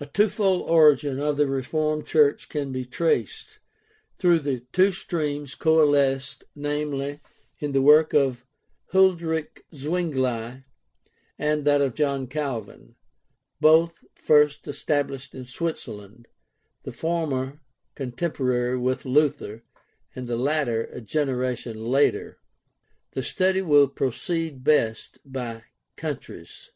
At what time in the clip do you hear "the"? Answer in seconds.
1.36-1.46, 4.36-4.64, 7.70-7.80, 16.82-16.90, 20.26-20.36, 23.12-23.22